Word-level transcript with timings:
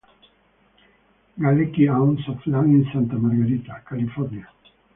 Galecki 1.37 1.87
owns 1.87 2.27
of 2.27 2.47
land 2.47 2.73
in 2.73 2.89
Santa 2.91 3.19
Margarita, 3.19 3.83
California. 3.87 4.47